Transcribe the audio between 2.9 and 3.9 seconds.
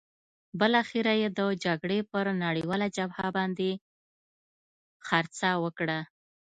جبهه باندې